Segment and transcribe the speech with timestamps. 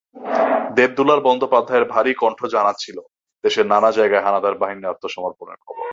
[0.75, 2.97] দেবদুলাল বন্দ্যোপাধ্যায়ের ভারী কণ্ঠ জানাচ্ছিল
[3.43, 5.85] দেশের নানা জায়গায় হানাদার বাহিনীর আত্মসমর্পণের খবর।